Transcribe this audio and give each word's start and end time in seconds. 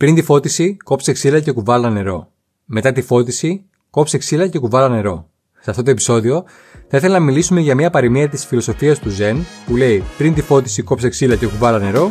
Πριν 0.00 0.14
τη 0.14 0.22
φώτιση, 0.22 0.76
κόψε 0.84 1.12
ξύλα 1.12 1.40
και 1.40 1.52
κουβάλα 1.52 1.90
νερό. 1.90 2.32
Μετά 2.64 2.92
τη 2.92 3.02
φώτιση, 3.02 3.64
κόψε 3.90 4.18
ξύλα 4.18 4.48
και 4.48 4.58
κουβάλα 4.58 4.88
νερό. 4.88 5.30
Σε 5.60 5.70
αυτό 5.70 5.82
το 5.82 5.90
επεισόδιο 5.90 6.44
θα 6.88 6.96
ήθελα 6.96 7.18
να 7.18 7.24
μιλήσουμε 7.24 7.60
για 7.60 7.74
μια 7.74 7.90
παροιμία 7.90 8.28
της 8.28 8.44
φιλοσοφίας 8.44 8.98
του 8.98 9.10
Ζεν 9.10 9.46
που 9.66 9.76
λέει 9.76 10.04
πριν 10.18 10.34
τη 10.34 10.42
φώτιση 10.42 10.82
κόψε 10.82 11.08
ξύλα 11.08 11.36
και 11.36 11.46
κουβάλα 11.46 11.78
νερό 11.78 12.10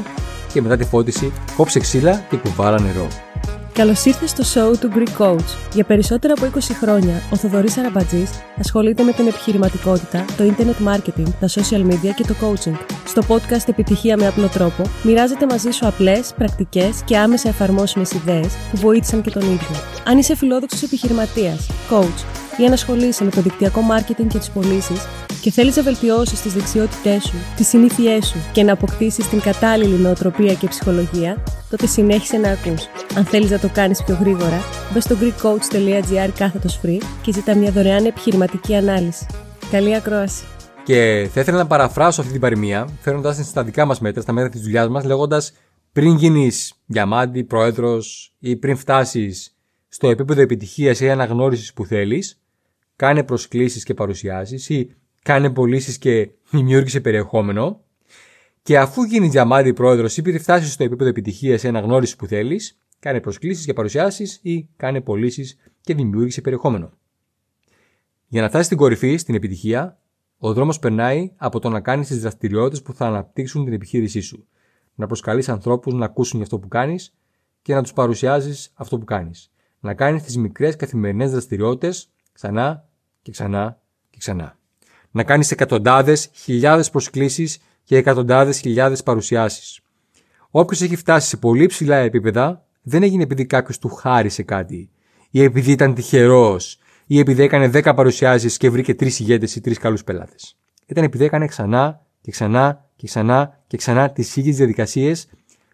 και 0.53 0.61
μετά 0.61 0.77
τη 0.77 0.83
φώτιση 0.83 1.31
κόψε 1.55 1.79
ξύλα 1.79 2.25
και 2.29 2.37
κουβάλα 2.37 2.81
νερό. 2.81 3.07
Καλώς 3.79 4.05
ήρθες 4.05 4.29
στο 4.29 4.43
show 4.53 4.77
του 4.79 4.91
Greek 4.95 5.23
Coach. 5.23 5.73
Για 5.73 5.83
περισσότερα 5.83 6.33
από 6.37 6.45
20 6.45 6.59
χρόνια, 6.81 7.21
ο 7.33 7.35
Θοδωρής 7.35 7.77
Αραμπατζής 7.77 8.29
ασχολείται 8.59 9.03
με 9.03 9.11
την 9.11 9.27
επιχειρηματικότητα, 9.27 10.25
το 10.37 10.43
internet 10.43 10.87
marketing, 10.87 11.27
τα 11.39 11.47
social 11.47 11.85
media 11.85 12.13
και 12.15 12.23
το 12.23 12.35
coaching. 12.41 12.77
Στο 13.05 13.21
podcast 13.27 13.67
Επιτυχία 13.67 14.17
με 14.17 14.27
απλό 14.27 14.47
τρόπο, 14.47 14.83
μοιράζεται 15.03 15.45
μαζί 15.45 15.71
σου 15.71 15.87
απλές, 15.87 16.33
πρακτικές 16.37 17.03
και 17.05 17.17
άμεσα 17.17 17.49
εφαρμόσιμες 17.49 18.11
ιδέες 18.11 18.53
που 18.71 18.77
βοήθησαν 18.77 19.21
και 19.21 19.29
τον 19.29 19.41
ίδιο. 19.41 19.75
Αν 20.05 20.17
είσαι 20.17 20.35
φιλόδοξος 20.35 20.83
επιχειρηματίας, 20.83 21.69
coach 21.89 22.48
ή 22.59 22.65
αν 22.65 22.73
ασχολείσαι 22.73 23.23
με 23.23 23.29
το 23.29 23.41
δικτυακό 23.41 23.81
marketing 23.91 24.27
και 24.27 24.37
τις 24.37 24.49
πωλήσεις 24.49 25.07
και 25.41 25.51
θέλεις 25.51 25.75
να 25.75 25.83
βελτιώσεις 25.83 26.41
τις 26.41 26.53
δεξιότητές 26.53 27.23
σου, 27.23 27.35
τις 27.55 27.67
συνήθειές 27.67 28.27
σου 28.27 28.37
και 28.51 28.63
να 28.63 28.73
αποκτήσεις 28.73 29.29
την 29.29 29.41
κατάλληλη 29.41 29.95
νοοτροπία 29.95 30.53
και 30.53 30.67
ψυχολογία, 30.67 31.43
τότε 31.69 31.87
συνέχισε 31.87 32.37
να 32.37 32.49
ακούς. 32.49 32.87
Αν 33.15 33.25
θέλεις 33.25 33.49
να 33.49 33.59
το 33.59 33.69
κάνεις 33.73 34.03
πιο 34.03 34.17
γρήγορα, 34.19 34.63
μπες 34.93 35.03
στο 35.03 35.15
greekcoach.gr 35.21 36.29
κάθετος 36.37 36.79
free 36.83 37.01
και 37.21 37.31
ζητά 37.31 37.55
μια 37.55 37.71
δωρεάν 37.71 38.05
επιχειρηματική 38.05 38.75
ανάλυση. 38.75 39.25
Καλή 39.71 39.95
ακρόαση. 39.95 40.43
Και 40.83 41.29
θα 41.33 41.39
ήθελα 41.39 41.57
να 41.57 41.67
παραφράσω 41.67 42.21
αυτή 42.21 42.33
την 42.33 42.41
παροιμία, 42.41 42.87
φέρνοντα 43.01 43.33
την 43.33 43.43
στα 43.43 43.63
δικά 43.63 43.85
μας 43.85 43.99
μέτρα, 43.99 44.21
στα 44.21 44.31
μέτρα 44.33 44.49
της 44.49 44.61
δουλειάς 44.61 44.87
μας, 44.87 45.03
λέγοντας 45.03 45.51
πριν 45.91 46.15
γίνεις 46.15 46.73
διαμάντη, 46.85 47.43
πρόεδρος 47.43 48.33
ή 48.39 48.55
πριν 48.55 48.77
φτάσεις 48.77 49.55
στο 49.87 50.09
επίπεδο 50.09 50.41
επιτυχίας 50.41 50.99
ή 50.99 51.09
αναγνώρισης 51.09 51.73
που 51.73 51.85
θέλεις, 51.85 52.39
κάνε 52.99 53.23
προσκλήσεις 53.23 53.83
και 53.83 53.93
παρουσιάσεις 53.93 54.69
ή 54.69 54.95
κάνε 55.23 55.49
πωλήσεις 55.49 55.97
και 55.97 56.29
δημιούργησε 56.51 57.01
περιεχόμενο 57.01 57.81
και 58.61 58.77
αφού 58.77 59.03
γίνει 59.03 59.27
διαμάντη 59.27 59.73
πρόεδρος 59.73 60.17
ή 60.17 60.19
επειδή 60.19 60.39
φτάσεις 60.39 60.73
στο 60.73 60.83
επίπεδο 60.83 61.09
επιτυχίας 61.09 61.63
ή 61.63 61.67
αναγνώριση 61.67 62.15
που 62.15 62.25
θέλεις, 62.25 62.77
κάνε 62.99 63.19
προσκλήσεις 63.19 63.65
και 63.65 63.73
παρουσιάσεις 63.73 64.39
ή 64.41 64.69
κάνε 64.75 65.01
πωλήσεις 65.01 65.57
και 65.81 65.93
δημιούργησε 65.93 66.41
περιεχόμενο. 66.41 66.91
Για 68.27 68.41
να 68.41 68.47
φτάσεις 68.47 68.65
στην 68.65 68.77
κορυφή, 68.77 69.17
στην 69.17 69.35
επιτυχία, 69.35 69.99
ο 70.37 70.53
δρόμος 70.53 70.79
περνάει 70.79 71.31
από 71.35 71.59
το 71.59 71.69
να 71.69 71.79
κάνεις 71.79 72.07
τις 72.07 72.21
δραστηριότητες 72.21 72.81
που 72.81 72.93
θα 72.93 73.05
αναπτύξουν 73.05 73.63
την 73.63 73.73
επιχείρησή 73.73 74.19
σου. 74.19 74.47
Να 74.95 75.07
προσκαλείς 75.07 75.49
ανθρώπους 75.49 75.93
να 75.93 76.05
ακούσουν 76.05 76.35
για 76.35 76.43
αυτό 76.43 76.59
που 76.59 76.67
κάνεις 76.67 77.13
και 77.61 77.73
να 77.73 77.81
τους 77.81 77.93
παρουσιάζεις 77.93 78.71
αυτό 78.73 78.97
που 78.97 79.05
κάνεις. 79.05 79.51
Να 79.79 79.93
κάνεις 79.93 80.23
τις 80.23 80.37
μικρές 80.37 80.75
καθημερινές 80.75 81.31
δραστηριότητες 81.31 82.09
ξανά 82.31 82.88
και 83.29 83.35
ξανά 83.35 83.79
και 84.09 84.17
ξανά. 84.19 84.57
Να 85.11 85.23
κάνεις 85.23 85.51
εκατοντάδες, 85.51 86.29
χιλιάδες 86.33 86.89
προσκλήσεις 86.89 87.59
και 87.83 87.97
εκατοντάδες 87.97 88.59
χιλιάδες 88.59 89.03
παρουσιάσεις. 89.03 89.79
Όποιος 90.49 90.81
έχει 90.81 90.95
φτάσει 90.95 91.27
σε 91.27 91.37
πολύ 91.37 91.65
ψηλά 91.65 91.95
επίπεδα, 91.95 92.65
δεν 92.81 93.03
έγινε 93.03 93.23
επειδή 93.23 93.45
κάποιος 93.45 93.77
του 93.77 93.89
χάρισε 93.89 94.43
κάτι, 94.43 94.89
ή 95.29 95.43
επειδή 95.43 95.71
ήταν 95.71 95.93
τυχερός, 95.93 96.79
ή 97.05 97.19
επειδή 97.19 97.43
έκανε 97.43 97.67
10 97.67 97.93
παρουσιάσεις 97.95 98.57
και 98.57 98.69
βρήκε 98.69 98.95
τρεις 98.95 99.19
ηγέτες 99.19 99.55
ή 99.55 99.61
τρεις 99.61 99.77
καλούς 99.77 100.03
πελάτες. 100.03 100.57
Ήταν 100.85 101.03
επειδή 101.03 101.23
έκανε 101.23 101.47
ξανά 101.47 102.05
και 102.21 102.31
ξανά 102.31 102.89
και 102.95 103.07
ξανά 103.07 103.63
και 103.67 103.77
ξανά 103.77 104.11
τις 104.11 104.35
ίδιες 104.35 104.55
διαδικασίες 104.55 105.29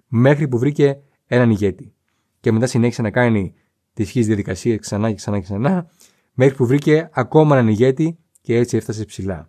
μέχρι 0.07 0.47
που 0.47 0.57
βρήκε 0.57 0.97
έναν 1.27 1.49
ηγέτη. 1.49 1.93
Και 2.39 2.51
μετά 2.51 2.67
συνέχισε 2.67 3.01
να 3.01 3.11
κάνει 3.11 3.53
τις 3.93 4.09
ίδιες 4.09 4.25
διαδικασίες 4.25 4.79
ξανά 4.79 5.09
και 5.09 5.15
ξανά 5.15 5.37
και 5.37 5.43
ξανά, 5.43 5.89
μέχρι 6.35 6.55
που 6.55 6.65
βρήκε 6.65 7.09
ακόμα 7.13 7.55
έναν 7.55 7.67
ηγέτη 7.67 8.17
και 8.41 8.55
έτσι 8.55 8.77
έφτασε 8.77 9.05
ψηλά. 9.05 9.47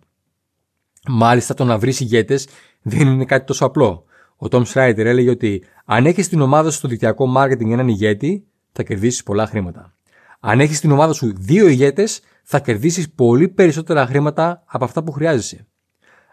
Μάλιστα, 1.07 1.53
το 1.53 1.63
να 1.63 1.77
βρεις 1.77 1.99
ηγέτες 1.99 2.47
δεν 2.81 3.07
είναι 3.07 3.25
κάτι 3.25 3.45
τόσο 3.45 3.65
απλό. 3.65 4.05
Ο 4.37 4.47
Tom 4.51 4.63
Schreiter 4.63 4.97
έλεγε 4.97 5.29
ότι 5.29 5.63
αν 5.85 6.05
έχεις 6.05 6.29
την 6.29 6.41
ομάδα 6.41 6.69
σου 6.69 6.77
στο 6.77 6.87
δικτυακό 6.87 7.33
marketing 7.37 7.69
έναν 7.69 7.87
ηγέτη, 7.87 8.47
θα 8.71 8.83
κερδίσεις 8.83 9.23
πολλά 9.23 9.47
χρήματα. 9.47 9.93
Αν 10.39 10.59
έχεις 10.59 10.79
την 10.79 10.91
ομάδα 10.91 11.13
σου 11.13 11.33
δύο 11.37 11.67
ηγέτες, 11.67 12.21
θα 12.43 12.59
κερδίσεις 12.59 13.11
πολύ 13.11 13.47
περισσότερα 13.47 14.05
χρήματα 14.05 14.63
από 14.65 14.83
αυτά 14.83 15.03
που 15.03 15.11
χρειάζεσαι. 15.11 15.67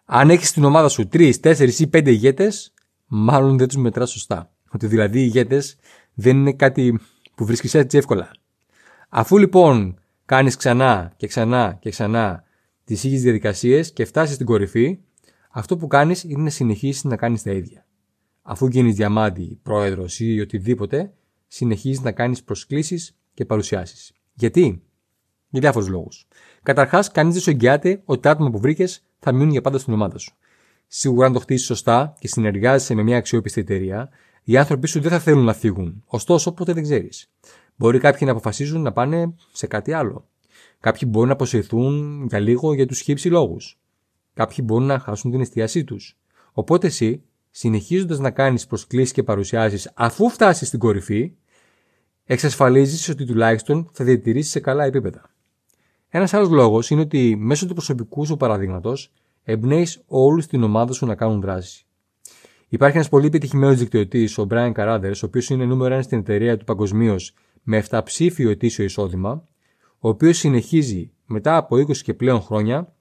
Αν 0.05 0.31
έχεις 0.31 0.53
την 0.53 0.65
ομάδα 0.65 0.89
σου 0.89 1.09
τρεις, 1.09 1.41
τέσσερις 1.41 1.79
ή 1.79 1.87
πέντε 1.87 2.11
ηγέτες, 2.11 2.73
μάλλον 3.07 3.59
δεν 3.59 3.67
τους 3.67 3.77
μετράς 3.77 4.11
σωστά. 4.11 4.51
Ότι 4.71 4.87
δηλαδή 4.87 5.19
οι 5.19 5.25
ηγέτες 5.25 5.77
δεν 6.15 6.37
είναι 6.37 6.53
κάτι 6.53 7.01
που 7.35 7.45
βρίσκεις 7.45 7.75
έτσι 7.75 7.97
εύκολα. 7.97 8.31
Αφού 9.09 9.39
λοιπόν 9.39 9.99
κάνεις 10.25 10.57
ξανά 10.57 11.13
και 11.17 11.27
ξανά 11.27 11.77
και 11.81 11.91
ξανά 11.91 12.45
τις 12.85 13.05
ίδιες 13.05 13.23
διαδικασίες 13.23 13.93
και 13.93 14.05
φτάσεις 14.05 14.35
στην 14.35 14.47
κορυφή, 14.47 14.99
αυτό 15.51 15.77
που 15.77 15.87
κάνεις 15.87 16.25
είναι 16.25 16.43
να 16.43 16.51
συνεχίσεις 16.51 17.05
να 17.05 17.17
κάνεις 17.17 17.43
τα 17.43 17.51
ίδια. 17.51 17.87
Αφού 18.43 18.67
γίνεις 18.67 18.95
διαμάντη, 18.95 19.59
πρόεδρος 19.63 20.21
ή 20.21 20.41
οτιδήποτε, 20.41 21.13
συνεχίζεις 21.47 22.01
να 22.01 22.13
κάνεις 22.13 22.43
προσκλήσεις 22.43 23.17
και 23.35 23.45
παρουσιάσεις. 23.45 24.13
Γιατί; 24.35 24.83
Για 25.49 25.61
διάφορους 25.61 25.89
λόγους. 25.89 26.29
Καταρχάς, 26.63 27.11
κανείς 27.11 27.33
δεν 27.33 27.43
σου 27.43 27.51
εγγυάται 27.51 28.03
ότι 28.05 28.21
τα 28.21 28.31
άτομα 28.31 28.51
που 28.51 28.59
βρήκες 28.59 29.05
θα 29.19 29.33
μείνουν 29.33 29.51
για 29.51 29.61
πάντα 29.61 29.79
στην 29.79 29.93
ομάδα 29.93 30.19
σου. 30.19 30.35
Σίγουρα, 30.87 31.27
αν 31.27 31.33
το 31.33 31.39
χτίσεις 31.39 31.67
σωστά 31.67 32.15
και 32.19 32.29
συνεργάζεσαι 32.29 32.95
με 32.95 33.03
μια 33.03 33.17
αξιόπιστη 33.17 33.61
εταιρεία, 33.61 34.09
οι 34.45 34.57
άνθρωποι 34.57 34.89
σου 34.89 35.01
δεν 35.01 35.11
θα 35.11 35.19
θέλουν 35.19 35.45
να 35.45 35.53
φύγουν. 35.53 36.03
Ωστόσο, 36.07 36.53
ποτέ 36.53 36.73
δεν 36.73 36.83
ξέρεις. 36.83 37.31
Μπορεί 37.77 37.99
κάποιοι 37.99 38.21
να 38.25 38.31
αποφασίζουν 38.31 38.83
να 38.83 38.93
πάνε 38.93 39.35
σε 39.53 39.67
κάτι 39.67 39.93
άλλο. 39.93 40.29
Κάποιοι 40.81 41.09
μπορούν 41.11 41.29
να 41.29 41.35
αποσυρθούν 41.35 42.25
για 42.29 42.39
λίγο 42.39 42.75
για 42.75 42.87
τους 42.87 43.01
χύψη 43.01 43.29
λόγους. 43.29 43.79
Κάποιοι 44.35 44.57
μπορούν 44.63 44.87
να 44.87 44.99
χάσουν 44.99 45.31
την 45.31 45.41
εστίασή 45.41 45.85
τους. 45.85 46.19
Οπότε 46.53 46.87
εσύ, 46.87 47.23
συνεχίζοντας 47.51 48.19
να 48.19 48.31
κάνεις 48.31 48.67
προσκλήσεις 48.67 49.13
και 49.13 49.23
παρουσιάσεις 49.23 49.91
αφού 49.95 50.29
φτάσεις 50.29 50.69
στην 50.69 50.79
κορυφή, 50.79 51.33
εξασφαλίζεις 52.25 53.09
ότι 53.09 53.25
τουλάχιστον 53.25 53.89
θα 53.93 54.05
διατηρήσεις 54.05 54.51
σε 54.51 54.61
καλά 54.61 54.85
επίπεδα. 54.85 55.31
Ένας 56.09 56.35
άλλος 56.35 56.49
λόγος 56.49 56.91
είναι 56.91 57.01
ότι 57.01 57.37
μέσω 57.39 57.67
του 57.67 57.75
προσωπικού 57.75 58.27
σου 58.27 58.37
παραδείγματος 58.37 59.13
εμπνέεις 59.45 60.03
όλους 60.07 60.45
στην 60.45 60.63
ομάδα 60.63 60.93
σου 60.93 61.07
να 61.07 61.15
κάνουν 61.15 61.41
δράση. 61.41 61.87
Υπάρχει 62.69 62.97
ένας 62.97 63.09
πολύ 63.09 63.27
επιτυχημένος 63.27 63.79
δικτυωτής, 63.79 64.39
ο 64.39 64.47
Brian 64.51 64.73
Carruthers, 64.73 65.15
ο 65.23 65.27
οποίος 65.27 65.49
είναι 65.49 65.65
νούμερο 65.65 65.97
1 65.97 66.03
στην 66.03 66.19
εταιρεία 66.19 66.57
του 66.57 66.65
παγκοσμίως 66.65 67.35
με 67.65 67.85
7 67.91 68.01
ψήφιο 68.05 68.51
ετήσιο 68.51 68.85
εισόδημα, 68.85 69.49
ο 69.99 70.09
οποίος 70.09 70.39
συνεχίζει 70.39 71.13
μετά 71.27 71.57
από 71.57 71.77
20 71.77 71.97
και 71.97 72.15
πλέον 72.15 72.41
χρόνια 72.41 72.95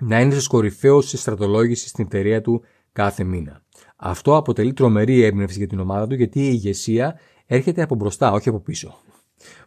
να 0.00 0.20
είναι 0.20 0.34
στου 0.34 0.50
κορυφαίου 0.50 1.00
τη 1.00 1.16
στρατολόγηση 1.16 1.88
στην 1.88 2.04
εταιρεία 2.04 2.40
του 2.40 2.62
κάθε 2.92 3.24
μήνα. 3.24 3.62
Αυτό 3.96 4.36
αποτελεί 4.36 4.72
τρομερή 4.72 5.22
έμπνευση 5.22 5.58
για 5.58 5.66
την 5.66 5.80
ομάδα 5.80 6.06
του 6.06 6.14
γιατί 6.14 6.40
η 6.40 6.48
ηγεσία 6.52 7.18
έρχεται 7.46 7.82
από 7.82 7.94
μπροστά, 7.94 8.32
όχι 8.32 8.48
από 8.48 8.60
πίσω. 8.60 8.98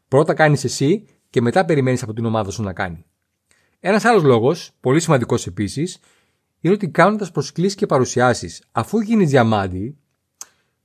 Πρώτα 0.08 0.34
κάνεις 0.34 0.64
εσύ 0.64 1.08
και 1.30 1.42
μετά 1.42 1.66
περιμένεις 1.66 2.04
από 2.04 2.14
την 2.14 2.26
ομάδα 2.26 2.52
σου 2.52 2.64
να 2.64 2.74
κάνει. 2.74 3.06
Ένας 3.80 4.06
άλλος 4.06 4.24
λόγος, 4.24 4.72
πολύ 4.80 5.00
σημαντικός 5.00 5.48
επίσης, 5.48 6.00
είναι 6.60 6.74
ότι 6.74 6.90
κάνοντας 6.90 7.32
προσκλήσεις 7.32 7.76
και 7.76 7.86
παρουσιάσεις, 7.86 8.68
αφού 8.72 9.00
γίνεις 9.00 9.30
διαμάντη, 9.30 9.98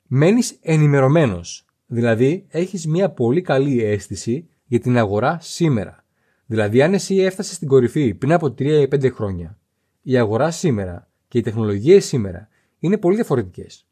μένεις 0.06 0.58
ενημερωμένος. 0.60 1.64
Δηλαδή, 1.92 2.44
έχεις 2.48 2.86
μια 2.86 3.10
πολύ 3.10 3.40
καλή 3.40 3.84
αίσθηση 3.84 4.48
για 4.66 4.80
την 4.80 4.98
αγορά 4.98 5.38
σήμερα. 5.40 6.04
Δηλαδή, 6.46 6.82
αν 6.82 6.94
εσύ 6.94 7.16
έφτασες 7.16 7.54
στην 7.54 7.68
κορυφή 7.68 8.14
πριν 8.14 8.32
από 8.32 8.50
3 8.50 8.80
ή 8.80 8.88
5 8.88 9.10
χρόνια, 9.10 9.58
η 10.02 10.18
αγορά 10.18 10.50
σήμερα 10.50 11.08
και 11.28 11.38
οι 11.38 11.40
τεχνολογίες 11.40 12.04
σήμερα 12.04 12.48
είναι 12.78 12.96
πολύ 12.96 13.14
διαφορετικές. 13.14 13.86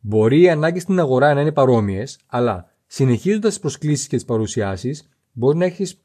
Μπορεί 0.00 0.40
οι 0.40 0.50
ανάγκες 0.50 0.82
στην 0.82 0.98
αγορά 0.98 1.34
να 1.34 1.40
είναι 1.40 1.52
παρόμοιες, 1.52 2.18
αλλά 2.26 2.70
συνεχίζοντας 2.86 3.52
τις 3.52 3.60
προσκλήσεις 3.60 4.06
και 4.06 4.16
τις 4.16 4.24
παρουσιάσεις, 4.24 5.08
μπορεί 5.32 5.58
να 5.58 5.64
έχεις 5.64 6.00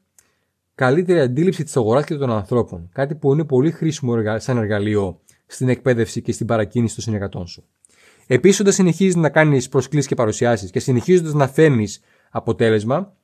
καλύτερη 0.74 1.20
αντίληψη 1.20 1.64
της 1.64 1.76
αγοράς 1.76 2.04
και 2.04 2.14
των 2.14 2.30
ανθρώπων. 2.30 2.88
Κάτι 2.92 3.14
που 3.14 3.32
είναι 3.32 3.44
πολύ 3.44 3.70
χρήσιμο 3.70 4.14
σαν 4.36 4.56
εργαλείο 4.56 5.20
στην 5.46 5.68
εκπαίδευση 5.68 6.22
και 6.22 6.32
στην 6.32 6.46
παρακίνηση 6.46 6.94
των 6.94 7.04
συνεργατών 7.04 7.46
σου. 7.46 7.64
Επίση, 8.30 8.60
όταν 8.60 8.72
συνεχίζεις 8.72 9.16
να 9.16 9.28
κάνεις 9.28 9.68
προσκλήσεις 9.68 10.08
και 10.08 10.14
παρουσιάσεις 10.14 10.70
και 10.70 10.80
συνεχίζοντας 10.80 11.32
να 11.32 11.48
φέρνεις 11.48 12.00
αποτέλεσμα, 12.30 13.16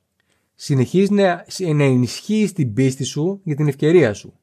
συνεχίζεις 0.55 1.09
να, 1.09 1.45
να 1.73 1.83
ενισχύεις 1.83 2.53
την 2.53 2.73
πίστη 2.73 3.03
σου 3.03 3.39
για 3.43 3.55
την 3.55 3.67
ευκαιρία 3.67 4.13
σου. 4.13 4.33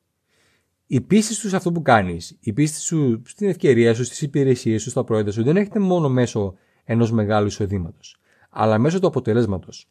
Η 0.87 1.01
πίστη 1.01 1.35
σου 1.35 1.49
σε 1.49 1.57
αυτό 1.57 1.73
που 1.73 1.83
κάνεις, 1.83 2.37
η 2.41 2.53
πίστη 2.53 2.81
σου 2.81 3.23
στην 3.27 3.49
ευκαιρία 3.49 3.95
σου, 3.95 4.05
στις 4.05 4.23
υπηρεσίες 4.23 4.83
σου, 4.83 4.91
στα 4.91 5.05
προϊόντα 5.05 5.31
σου, 5.31 5.43
δεν 5.43 5.57
έρχεται 5.57 5.79
μόνο 5.79 6.09
μέσω 6.09 6.55
ενός 6.85 7.13
μεγάλου 7.13 7.47
εισοδήματος, 7.47 8.21
αλλά 8.51 8.79
μέσω 8.79 9.01
του 9.01 9.07
αποτελέσματος. 9.07 9.89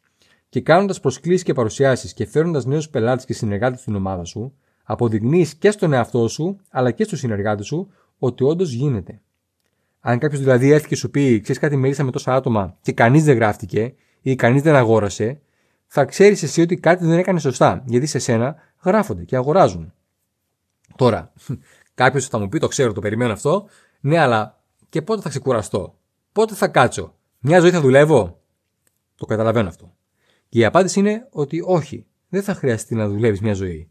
Και 0.48 0.60
κάνοντας 0.60 1.00
προσκλήσεις 1.00 1.42
και 1.42 1.52
παρουσιάσεις 1.52 2.12
και 2.12 2.26
φέρνοντας 2.26 2.64
νέους 2.64 2.88
πελάτες 2.88 3.24
και 3.24 3.32
συνεργάτες 3.32 3.80
στην 3.80 3.94
ομάδα 3.94 4.24
σου, 4.24 4.54
αποδεικνύεις 4.82 5.54
και 5.54 5.70
στον 5.70 5.92
εαυτό 5.92 6.28
σου, 6.28 6.60
αλλά 6.70 6.90
και 6.90 7.04
στους 7.04 7.18
συνεργάτες 7.18 7.66
σου, 7.66 7.88
ότι 8.18 8.44
όντως 8.44 8.72
γίνεται. 8.72 9.20
Αν 10.04 10.18
κάποιος 10.18 10.40
δηλαδή 10.40 10.70
έρθει 10.70 10.88
και 10.88 10.96
σου 10.96 11.10
πει, 11.10 11.40
ξέρεις 11.40 11.60
κάτι, 11.60 11.76
μίλησα 11.76 12.04
με 12.04 12.10
τόσα 12.10 12.34
άτομα 12.34 12.76
και 12.80 12.92
κανείς 12.92 13.24
δεν 13.24 13.36
γράφτηκε 13.36 13.94
ή 14.20 14.34
κανείς 14.34 14.62
δεν 14.62 14.74
αγόρασε, 14.74 15.40
θα 15.86 16.04
ξέρεις 16.04 16.42
εσύ 16.42 16.60
ότι 16.60 16.76
κάτι 16.76 17.06
δεν 17.06 17.18
έκανε 17.18 17.38
σωστά. 17.38 17.82
Γιατί 17.86 18.06
σε 18.06 18.18
σένα 18.18 18.56
γράφονται 18.84 19.24
και 19.24 19.36
αγοράζουν. 19.36 19.92
Τώρα, 20.96 21.32
κάποιος 21.94 22.28
θα 22.28 22.38
μου 22.38 22.48
πει, 22.48 22.58
το 22.58 22.68
ξέρω, 22.68 22.92
το 22.92 23.00
περιμένω 23.00 23.32
αυτό. 23.32 23.68
Ναι, 24.00 24.18
αλλά 24.18 24.62
και 24.88 25.02
πότε 25.02 25.20
θα 25.20 25.28
ξεκουραστώ; 25.28 25.98
Πότε 26.32 26.54
θα 26.54 26.68
κάτσω; 26.68 27.14
Μια 27.38 27.60
ζωή 27.60 27.70
θα 27.70 27.80
δουλεύω; 27.80 28.40
Το 29.14 29.26
καταλαβαίνω 29.26 29.68
αυτό. 29.68 29.94
Και 30.48 30.58
η 30.58 30.64
απάντηση 30.64 30.98
είναι 30.98 31.28
ότι 31.30 31.62
όχι. 31.64 32.06
Δεν 32.28 32.42
θα 32.42 32.54
χρειαστεί 32.54 32.94
να 32.94 33.08
δουλεύεις 33.08 33.40
μια 33.40 33.54
ζωή. 33.54 33.90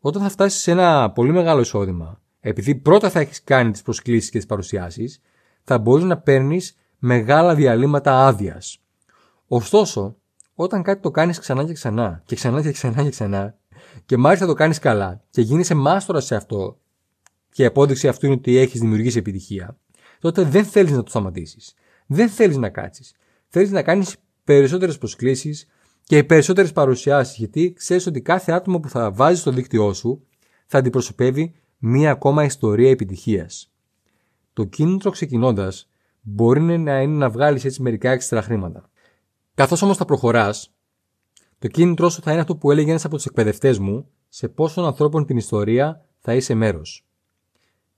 Όταν 0.00 0.22
θα 0.22 0.28
φτάσεις 0.28 0.62
σε 0.62 0.70
ένα 0.70 1.10
πολύ 1.10 1.32
μεγάλο 1.32 1.60
εισόδημα, 1.60 2.20
επειδή 2.40 2.74
πρώτα 2.74 3.10
θα 3.10 3.20
έχεις 3.20 3.44
κάνει 3.44 3.70
τις 3.70 3.82
προσκλήσεις 3.82 4.30
και 4.30 4.38
τις 4.38 4.46
παρουσιάσεις, 4.46 5.20
θα 5.64 5.78
μπορείς 5.78 6.04
να 6.04 6.18
παίρνεις 6.18 6.76
μεγάλα 6.98 7.54
διαλύματα 7.54 8.26
άδειας. 8.26 8.78
Ωστόσο, 9.46 10.16
όταν 10.54 10.82
κάτι 10.82 11.02
το 11.02 11.10
κάνεις 11.10 11.38
ξανά 11.38 11.64
και 11.64 11.72
ξανά 11.72 12.22
και 12.26 12.34
ξανά 12.34 12.62
και 12.62 12.72
ξανά 12.72 13.02
και 13.02 13.10
ξανά, 13.10 13.56
και 14.06 14.16
μάλιστα 14.16 14.46
το 14.46 14.54
κάνεις 14.54 14.78
καλά 14.78 15.22
και 15.30 15.40
γίνεσαι 15.40 15.74
μάστορας 15.74 16.24
σε 16.24 16.34
αυτό, 16.34 16.78
και 17.50 17.62
η 17.62 17.66
απόδειξη 17.66 18.08
αυτού 18.08 18.26
είναι 18.26 18.34
ότι 18.34 18.56
έχεις 18.56 18.80
δημιουργήσει 18.80 19.18
επιτυχία, 19.18 19.76
τότε 20.20 20.42
δεν 20.42 20.64
θέλεις 20.64 20.92
να 20.92 21.02
το 21.02 21.10
σταματήσεις. 21.10 21.74
Δεν 22.06 22.28
θέλεις 22.28 22.56
να 22.56 22.68
κάτσεις. 22.68 23.14
Θέλεις 23.48 23.70
να 23.70 23.82
κάνεις 23.82 24.16
περισσότερες 24.44 24.98
προσκλήσεις 24.98 25.66
και 26.04 26.24
περισσότερες 26.24 26.72
παρουσιάσεις, 26.72 27.36
γιατί 27.36 27.72
ξέρεις 27.72 28.06
ότι 28.06 28.20
κάθε 28.20 28.52
άτομο 28.52 28.80
που 28.80 28.88
θα 28.88 29.10
βάζει 29.10 29.40
στο 29.40 29.50
δίκτυό 29.50 29.92
σου 29.92 30.26
θα 30.66 30.78
αντιπροσωπεύει 30.78 31.54
μία 31.78 32.10
ακόμα 32.10 32.44
ιστορία 32.44 32.90
επιτυχίας. 32.90 33.71
Το 34.52 34.64
κίνητρο 34.64 35.10
ξεκινώντας 35.10 35.88
μπορεί 36.20 36.60
να 36.60 37.00
είναι 37.00 37.16
να 37.16 37.30
βγάλεις 37.30 37.64
έτσι 37.64 37.82
μερικά 37.82 38.10
έξτρα 38.10 38.42
χρήματα. 38.42 38.90
Καθώς 39.54 39.82
όμως 39.82 39.96
θα 39.96 40.04
προχωράς, 40.04 40.74
το 41.58 41.68
κίνητρό 41.68 42.08
σου 42.08 42.22
θα 42.22 42.32
είναι 42.32 42.40
αυτό 42.40 42.56
που 42.56 42.70
έλεγε 42.70 42.90
ένας 42.90 43.04
από 43.04 43.16
τους 43.16 43.24
εκπαιδευτές 43.24 43.78
μου, 43.78 44.08
σε 44.28 44.48
πόσων 44.48 44.84
ανθρώπων 44.84 45.26
την 45.26 45.36
ιστορία 45.36 46.04
θα 46.18 46.34
είσαι 46.34 46.54
μέρος. 46.54 47.06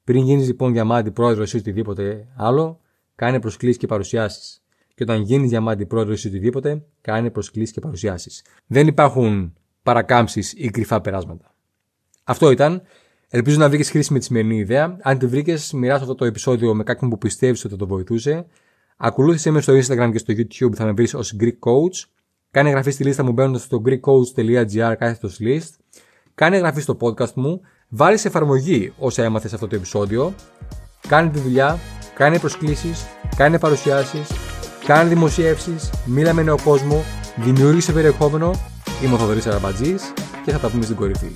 Πριν 0.05 0.25
γίνεις 0.25 0.47
λοιπόν 0.47 0.73
διαμάντη 0.73 1.11
πρόεδρος 1.11 1.53
ή 1.53 1.57
οτιδήποτε 1.57 2.29
άλλο, 2.37 2.81
κάνε 3.15 3.41
προσκλήσεις 3.41 3.77
και 3.77 3.87
παρουσιάσεις. 3.87 4.63
Και 4.95 5.03
όταν 5.03 5.23
γίνεις 5.23 5.51
διαμάντη 5.51 5.87
πρόεδρος 5.87 6.25
ή 6.25 6.29
οτιδήποτε, 6.29 6.85
κάνε 7.01 7.31
προσκλήσεις 7.31 7.73
και 7.73 7.81
παρουσιάσεις. 7.81 8.45
Δεν 8.67 8.87
υπάρχουν 8.87 9.55
παρακάμψεις 9.83 10.53
ή 10.53 10.71
κρυφά 10.71 11.01
περάσματα. 11.01 11.55
Αυτό 12.25 12.51
ήταν. 12.51 12.83
Ελπίζω 13.37 13.59
να 13.59 13.69
βρήκες 13.69 13.91
χρήσιμη 13.91 14.19
τη 14.19 14.25
σημερινή 14.25 14.57
ιδέα. 14.57 14.97
Αν 15.03 15.19
τη 15.19 15.27
βρήκες, 15.27 15.73
μοιράσου 15.73 16.03
αυτό 16.03 16.15
το 16.15 16.25
επεισόδιο 16.25 16.75
με 16.75 16.83
κάποιον 16.83 17.11
που 17.11 17.19
πιστεύεις 17.19 17.65
ότι 17.65 17.73
θα 17.73 17.79
το 17.79 17.87
βοηθούσε. 17.87 18.47
Ακολούθησε 18.97 19.51
με 19.51 19.61
στο 19.61 19.73
Instagram 19.73 20.11
και 20.13 20.19
στο 20.19 20.35
YouTube, 20.37 20.75
θα 20.75 20.85
με 20.85 20.93
βρεις 20.93 21.15
ως 21.15 21.37
Greek 21.41 21.47
Coach. 21.47 22.09
Κάνε 22.51 22.69
εγγραφή 22.69 22.91
στη 22.91 23.05
λίστα 23.05 23.25
μου 23.25 23.33
μπαίνοντας 23.33 23.63
στο 23.63 23.83
greekcoach.gr 23.87 24.95
κάθετος 24.99 25.39
list. 25.41 25.99
Κάνε 26.35 26.57
εγγραφή 26.57 26.81
στο 26.81 26.97
podcast 27.01 27.33
μου. 27.33 27.61
Βάλει 27.89 28.19
σε 28.19 28.29
εφαρμογή 28.29 28.93
όσα 28.99 29.23
έμαθες 29.23 29.53
αυτό 29.53 29.67
το 29.67 29.77
επεισόδιο. 29.77 30.35
Κάνε 31.09 31.31
τη 31.31 31.39
δουλειά. 31.39 31.79
Κάνε 32.15 32.39
προσκλήσεις. 32.39 33.05
Κάνε 33.37 33.59
παρουσιάσεις. 33.59 34.31
Κάνε 34.87 35.09
δημοσιεύσεις. 35.09 35.91
Μίλα 36.07 36.33
με 36.33 36.43
νέο 36.43 36.57
κόσμο. 36.65 37.03
Δημιούργησε 37.37 37.93
περιεχόμενο. 37.93 38.51
Είμαι 39.05 39.15
ο 39.15 39.19
Θοδωρής 39.19 39.47
Αραμπατζής 39.47 40.13
και 40.45 40.51
θα 40.51 40.59
τα 40.59 40.71
πούμε 40.71 40.85
στην 40.85 40.97
κορυφή. 40.97 41.31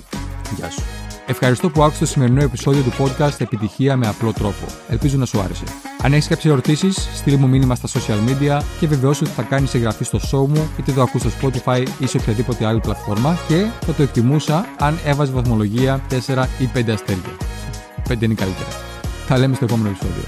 Γεια 0.55 0.69
σου. 0.69 0.98
Ευχαριστώ 1.29 1.69
που 1.69 1.83
άκουσες 1.83 1.99
το 1.99 2.05
σημερινό 2.05 2.41
επεισόδιο 2.41 2.81
του 2.81 2.91
podcast 2.99 3.39
Επιτυχία 3.41 3.97
με 3.97 4.07
απλό 4.07 4.33
τρόπο. 4.33 4.65
Ελπίζω 4.87 5.17
να 5.17 5.25
σου 5.25 5.39
άρεσε. 5.39 5.63
Αν 6.01 6.13
έχεις 6.13 6.27
κάποιες 6.27 6.53
ερωτήσεις, 6.53 7.09
στείλ 7.13 7.35
μου 7.35 7.47
μήνυμα 7.47 7.75
στα 7.75 7.87
social 7.87 8.29
media 8.29 8.61
και 8.79 8.87
βεβαιώσου 8.87 9.23
ότι 9.25 9.33
θα 9.33 9.41
κάνεις 9.41 9.73
εγγραφή 9.73 10.03
στο 10.03 10.19
show 10.31 10.47
μου, 10.47 10.69
είτε 10.79 10.91
το 10.91 11.01
ακούς 11.01 11.21
στο 11.21 11.29
Spotify 11.41 11.83
ή 11.99 12.07
σε 12.07 12.17
οποιαδήποτε 12.17 12.65
άλλη 12.65 12.79
πλατφόρμα 12.79 13.37
και 13.47 13.65
θα 13.85 13.93
το 13.93 14.03
εκτιμούσα 14.03 14.65
αν 14.79 14.99
έβαζε 15.05 15.31
βαθμολογία 15.31 16.01
4 16.09 16.13
ή 16.59 16.69
5 16.73 16.89
αστέρια. 16.89 17.37
5 18.09 18.21
είναι 18.21 18.33
καλύτερα. 18.33 18.69
Θα 19.27 19.37
λέμε 19.37 19.55
στο 19.55 19.65
επόμενο 19.65 19.89
επεισόδιο. 19.89 20.23